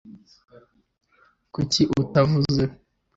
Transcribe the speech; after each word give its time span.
kuki 1.53 1.81
utavuze 2.01 2.63